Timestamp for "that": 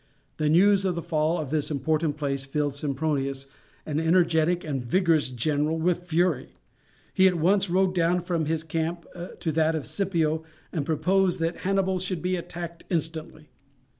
9.51-9.75, 11.41-11.57